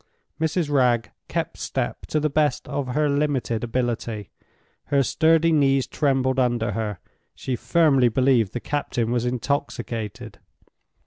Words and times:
Mrs. 0.39 0.67
Wragge 0.67 1.11
kept 1.27 1.59
step 1.59 2.07
to 2.07 2.19
the 2.19 2.27
best 2.27 2.67
of 2.67 2.95
her 2.95 3.07
limited 3.07 3.63
ability. 3.63 4.31
Her 4.85 5.03
sturdy 5.03 5.51
knees 5.51 5.85
trembled 5.85 6.39
under 6.39 6.71
her. 6.71 6.97
She 7.35 7.55
firmly 7.55 8.09
believed 8.09 8.53
the 8.53 8.59
captain 8.61 9.11
was 9.11 9.25
intoxicated. 9.25 10.39